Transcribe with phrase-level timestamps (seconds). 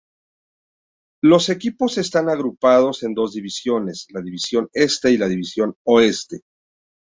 [1.21, 6.39] Los equipos están agrupados en dos divisiones; la División Este y la División Oeste.